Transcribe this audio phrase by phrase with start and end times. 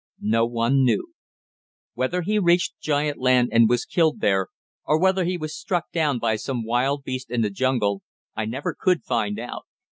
[0.23, 1.13] "No one knew.
[1.93, 4.47] Whether he reached giant land and was killed there,
[4.83, 8.01] or whether he was struck down by some wild beast in the jungle,
[8.35, 9.65] I never could find out.